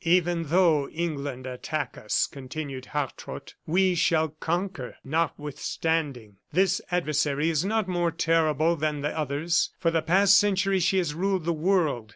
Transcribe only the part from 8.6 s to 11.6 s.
than the others. For the past century she has ruled the